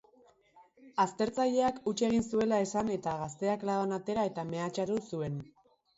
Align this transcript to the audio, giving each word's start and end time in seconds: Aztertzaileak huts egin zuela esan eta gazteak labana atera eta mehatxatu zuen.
Aztertzaileak 1.03 1.77
huts 1.91 1.93
egin 2.09 2.25
zuela 2.29 2.61
esan 2.67 2.89
eta 2.97 3.13
gazteak 3.21 3.67
labana 3.71 4.01
atera 4.03 4.25
eta 4.31 4.47
mehatxatu 4.55 4.99
zuen. 5.05 5.37